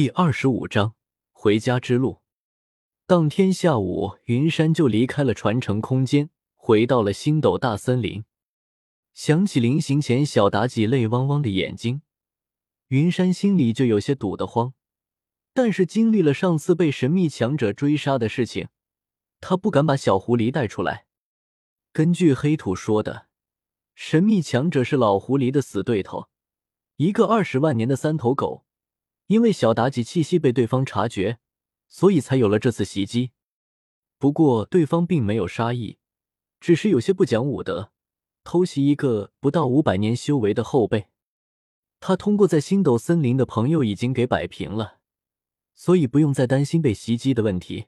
[0.00, 0.94] 第二十五章
[1.30, 2.22] 回家之路。
[3.06, 8.24] 当天下午，云山就离开了传承空间，回到了星斗大森林。
[9.12, 12.00] 想起临行前小妲己泪汪汪的眼睛，
[12.88, 14.72] 云山心里就有些堵得慌。
[15.52, 18.68] 但是经历了上次被神秘强者追杀的事情，
[19.38, 21.04] 他不敢把小狐狸带出来。
[21.92, 23.26] 根据黑土说的，
[23.94, 26.30] 神秘强者是老狐狸的死对头，
[26.96, 28.64] 一个二十万年的三头狗。
[29.30, 31.38] 因为小妲己气息被对方察觉，
[31.88, 33.30] 所以才有了这次袭击。
[34.18, 35.98] 不过对方并没有杀意，
[36.58, 37.92] 只是有些不讲武德，
[38.42, 41.06] 偷袭一个不到五百年修为的后辈。
[42.00, 44.98] 他通过在星斗森林的朋友已经给摆平了，
[45.74, 47.86] 所以不用再担心被袭击的问题。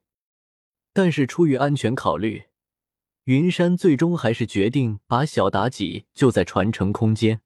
[0.92, 2.44] 但是出于安全考虑，
[3.24, 7.40] 云山最终还是决定把小妲己救在传承空间。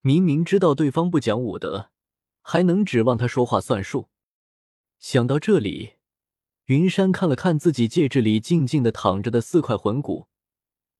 [0.00, 1.92] 明明知道对方不讲武德。
[2.48, 4.08] 还能指望他说话算数？
[5.00, 5.94] 想到这里，
[6.66, 10.28] 云山看了看自己戒指里静静的躺着的四块魂骨，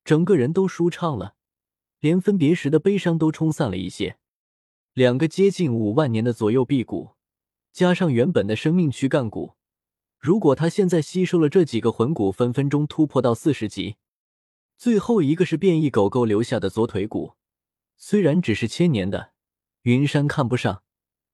[0.05, 1.37] 整个人都舒畅了，
[2.01, 4.19] 连分别时的悲伤都冲散了一些。
[4.93, 7.11] 两个接近五万年的左右臂骨，
[7.73, 9.55] 加上原本的生命躯干骨，
[10.19, 13.95] 如果他现在吸收了这几个魂骨，分分钟突破到四十级。
[14.77, 17.35] 最后一个是变异狗狗留下的左腿骨，
[17.97, 19.31] 虽然只是千年的，
[19.83, 20.83] 云山看不上。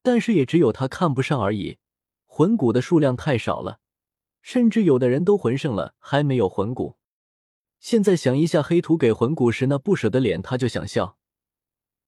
[0.03, 1.79] 但是也只有他看不上而已，
[2.27, 3.79] 魂骨的数量太少了，
[4.43, 6.97] 甚至有的人都魂圣了还没有魂骨。
[7.79, 11.17] 现在想一下黑土给魂骨时那不舍的脸，他就想笑。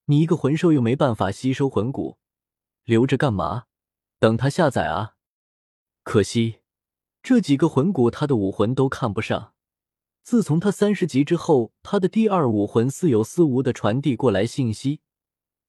[0.06, 2.18] 你一个魂兽又没办法吸收魂骨，
[2.84, 3.64] 留着干嘛？
[4.18, 5.14] 等他下载啊！
[6.02, 6.60] 可惜
[7.22, 9.54] 这几个魂骨他的武魂都看不上。
[10.22, 15.00] 自从他三十级之后，他的第二武魂似有似无的传递过来信息。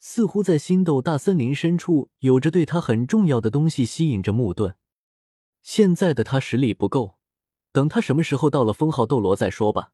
[0.08, 4.76] 似乎在星斗大森林深处有着对他很重要的东西吸引着木盾。
[5.64, 7.18] 现在的他实力不够，
[7.72, 9.94] 等他什么时候到了封号斗罗再说吧。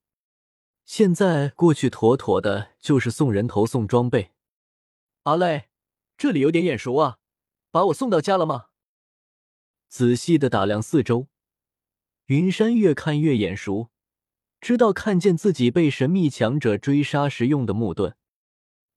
[0.83, 4.31] 现在过去妥妥的就是送人头送装备。
[5.23, 5.69] 阿累，
[6.17, 7.19] 这里有点眼熟啊，
[7.71, 8.65] 把我送到家了吗？
[9.87, 11.29] 仔细的打量四周，
[12.25, 13.87] 云山越看越眼熟，
[14.59, 18.17] 知道看见自己被神秘强者追杀时用的木盾。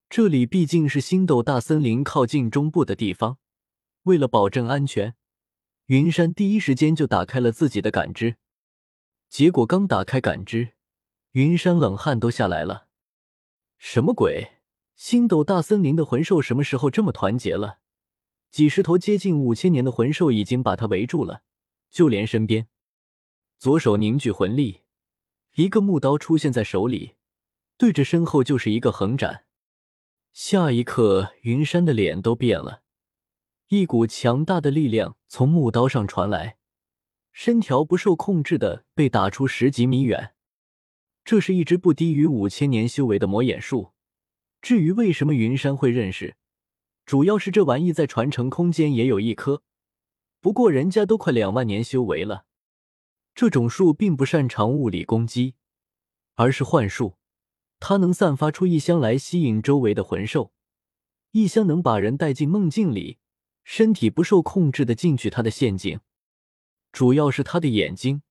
[0.08, 3.38] 这里毕竟是星斗大森林靠近中部的地方，
[4.04, 5.16] 为了保证安全，
[5.86, 8.36] 云山第一时间就打开了自己的感知。
[9.28, 10.74] 结果刚打开感知，
[11.32, 12.86] 云山冷汗都下来了。
[13.78, 14.52] 什么鬼？
[14.94, 17.80] 星斗大森林的魂兽什么时候这么团结了？
[18.52, 21.42] 几十头接近五千年的魂兽已经把他围住了，
[21.90, 22.68] 就连身边，
[23.58, 24.82] 左手凝聚魂力，
[25.56, 27.16] 一个木刀出现在手里，
[27.76, 29.46] 对着身后就是一个横斩。
[30.34, 32.82] 下一刻，云山的脸都变了，
[33.68, 36.56] 一股强大的力量从木刀上传来，
[37.30, 40.34] 身条不受控制的被打出十几米远。
[41.24, 43.92] 这是一只不低于五千年修为的魔眼树。
[44.60, 46.34] 至于为什么云山会认识，
[47.06, 49.62] 主要是这玩意在传承空间也有一棵，
[50.40, 52.46] 不过人家都快两万年修为了。
[53.36, 55.54] 这种树并不擅长物理攻击，
[56.34, 57.14] 而是幻术。
[57.80, 60.52] 它能散发出异香来吸引周围的魂兽，
[61.32, 63.18] 异香能把人带进梦境里，
[63.62, 66.00] 身体不受控制的进去他的陷阱。
[66.92, 68.22] 主要是他的眼睛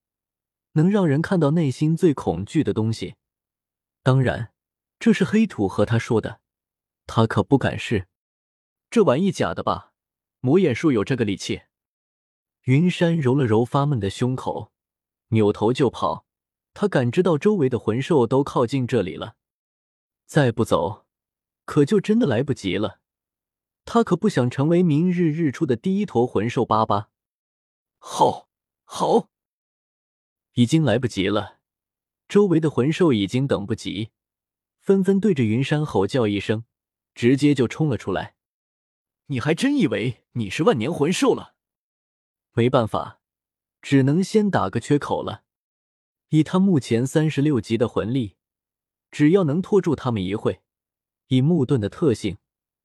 [0.73, 3.15] 能让人看到内心最恐惧的东西。
[4.01, 4.53] 当然，
[4.99, 6.39] 这是黑土和他说的，
[7.05, 8.07] 他可不敢试。
[8.89, 9.93] 这玩意假的吧？
[10.39, 11.63] 魔眼术有这个力气？
[12.63, 14.71] 云山揉了揉发闷的胸口，
[15.29, 16.25] 扭头就跑。
[16.73, 19.35] 他感知到周围的魂兽都靠近这里了。
[20.25, 21.05] 再不走，
[21.65, 22.99] 可就真的来不及了。
[23.85, 27.09] 他可不想成为明日日出的第一坨魂兽巴巴。
[27.97, 28.49] 好，
[28.83, 29.29] 好！
[30.53, 31.59] 已经来不及了，
[32.27, 34.11] 周围的魂兽已经等不及，
[34.79, 36.65] 纷纷对着云山吼叫一声，
[37.13, 38.35] 直接就冲了出来。
[39.27, 41.55] 你还真以为你是万年魂兽了？
[42.53, 43.19] 没办法，
[43.81, 45.42] 只能先打个缺口了。
[46.33, 48.37] 以他目前三十六级的魂力。
[49.11, 50.63] 只要能拖住他们一会，
[51.27, 52.37] 以木盾的特性，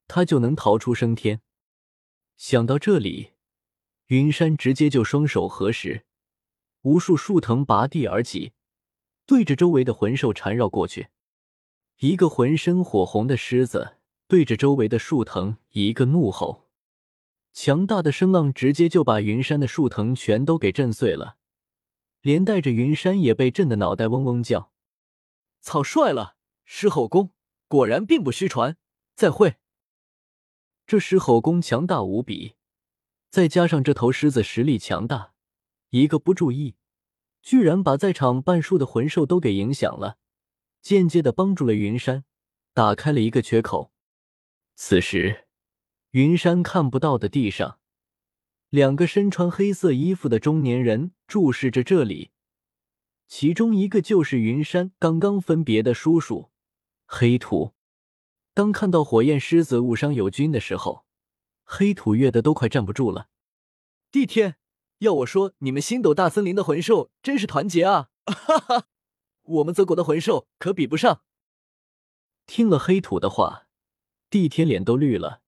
[0.07, 1.41] 他就能逃出升天。
[2.37, 3.31] 想到这里，
[4.09, 6.05] 云山直接就双手合十，
[6.83, 8.53] 无数树藤拔地而起，
[9.25, 11.09] 对着周围的魂兽缠绕过去。
[12.01, 13.97] 一个浑身火红的狮子
[14.27, 16.69] 对着周围的树藤一个怒吼，
[17.55, 21.38] 强大的声浪直接就把云山的树藤全都给震碎了，
[22.21, 24.73] 连带着云山也被震得脑袋嗡嗡叫。
[25.61, 27.33] 草率了，狮吼功
[27.67, 28.77] 果然并不虚传。
[29.15, 29.57] 再会。
[30.87, 32.55] 这狮吼功强大无比，
[33.31, 35.35] 再加上这头狮子实力强大，
[35.91, 36.77] 一个不注意，
[37.43, 40.19] 居然把在场半数的魂兽都给影响了，
[40.81, 42.25] 间接的帮助了云山
[42.73, 43.93] 打开了一个缺口。
[44.77, 45.49] 此时，
[46.13, 47.78] 云山看不到的地上，
[48.71, 52.33] 两个身穿黑色衣服的中年人注视着这里，
[53.27, 56.51] 其中一个就是云山刚刚分别的叔叔
[57.07, 57.73] 黑土。
[58.53, 61.07] 当看到火焰狮子误伤友军的时候，
[61.65, 63.29] 黑土跃的都快站不住了。
[64.11, 64.57] 帝天，
[64.99, 68.11] 要我说，你们星斗大森林的魂兽真是团结啊！
[68.27, 68.87] 哈哈，
[69.45, 71.23] 我们泽国的魂兽可比不上。
[72.47, 73.69] 听了黑土的话，
[74.29, 75.41] 帝天脸都绿了。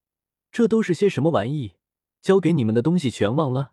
[0.50, 1.74] 这都是些什么玩意？
[2.20, 3.72] 交给你们的东西全忘了？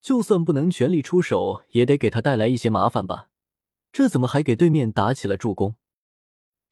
[0.00, 3.30] 就算不能全力出手，也得给他带来一些麻烦吧？
[3.92, 5.76] 这怎么还给对面打起了助攻？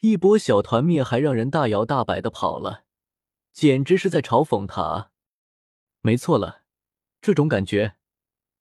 [0.00, 2.84] 一波小团灭，还让人大摇大摆的跑了，
[3.52, 5.10] 简直是在嘲讽他。
[6.02, 6.62] 没错了，
[7.22, 7.96] 这种感觉，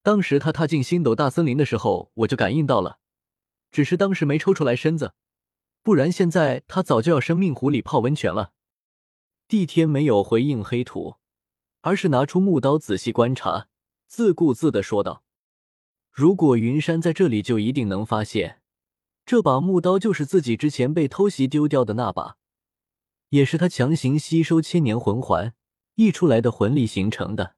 [0.01, 2.99] 当时他踏进星斗大森林的时候，我就感应到了，
[3.69, 5.13] 只是当时没抽出来身子，
[5.81, 8.53] 不然现在他早就要生命湖里泡温泉了。
[9.49, 11.17] 帝天没有回应黑土，
[11.83, 13.67] 而是拿出木刀仔细观察，
[14.07, 15.23] 自顾自的说道
[16.11, 18.61] ：“如果云山在这里，就一定能发现。”
[19.25, 22.37] 这把木刀就是自己之前被偷袭丢掉的那把，
[23.29, 25.53] 也是他强行吸收千年魂环
[25.95, 27.55] 溢出来的魂力形成的。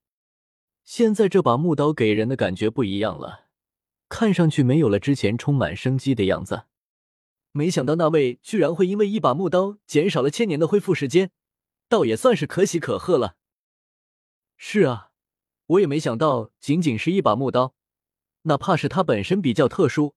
[0.83, 3.45] 现在这把木刀给人的感觉不一样了，
[4.10, 6.66] 看上去没有了之前充满生机的样子。
[7.51, 11.31] 没想到那位居然会因为一把木刀减少了千年的恢复时间，
[11.88, 13.38] 倒也算是可喜可贺了。
[14.57, 15.12] 是啊，
[15.68, 17.75] 我也没想到，仅仅是一把木刀，
[18.44, 20.16] 哪怕是它本身比较特殊。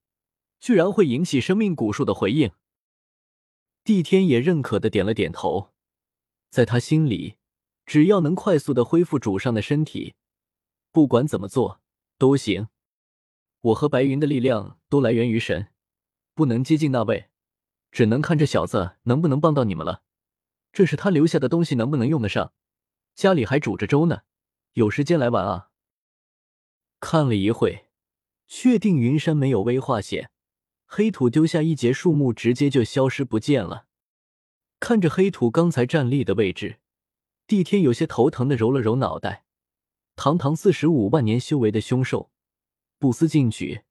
[0.61, 2.51] 居然会引起生命古树的回应，
[3.85, 5.73] 帝天也认可的点了点头。
[6.51, 7.37] 在他心里，
[7.87, 10.15] 只要能快速的恢复主上的身体，
[10.91, 11.81] 不管怎么做
[12.19, 12.69] 都行。
[13.61, 15.69] 我和白云的力量都来源于神，
[16.35, 17.29] 不能接近那位，
[17.93, 20.03] 只能看这小子能不能帮到你们了。
[20.73, 22.53] 这是他留下的东西，能不能用得上？
[23.15, 24.23] 家里还煮着粥呢，
[24.79, 25.71] 有时间来玩啊。
[27.01, 27.89] 看了一会，
[28.47, 30.31] 确定云山没有危化险。
[30.87, 33.87] 黑土丢下一截树木，直接就消失不见了。
[34.79, 36.79] 看着黑土刚才站立的位置，
[37.49, 39.45] 帝天有些头疼的揉了揉脑袋。
[40.15, 42.31] 堂堂四十五万年修为的凶兽，
[43.01, 43.83] 不思进取，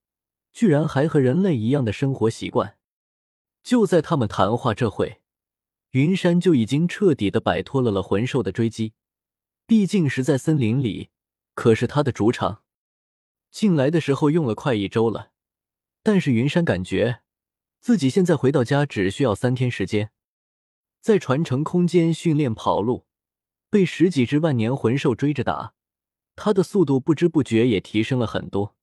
[0.53, 2.77] 居然还和人类一样的生活习惯。
[3.61, 5.21] 就在他们谈话这会，
[5.91, 8.93] 云山就已经彻底的摆脱了了魂兽的追击。
[9.67, 11.09] 毕竟是在森林里，
[11.53, 12.63] 可是他的主场。
[13.51, 15.33] 进来的时候用了快一周了。
[16.01, 17.19] 但是云山感觉
[17.81, 20.11] 自己现在回到家只需要三天时间，
[21.01, 23.07] 在传承空间训练跑路，
[23.69, 25.73] 被十几只万年魂兽追着打，
[26.37, 28.76] 他的速度不知不觉也提升了很多。